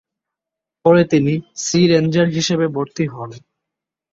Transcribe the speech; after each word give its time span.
পরে 0.85 1.03
তিনি 1.11 1.33
sea 1.63 1.79
ranger 1.87 2.27
হিসাবে 2.35 2.65
ভর্তি 2.75 3.05
হন। 3.07 3.29